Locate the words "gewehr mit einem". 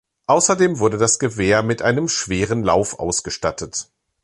1.19-2.07